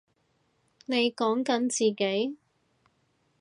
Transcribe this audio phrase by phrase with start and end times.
[0.87, 2.37] 你講緊自己？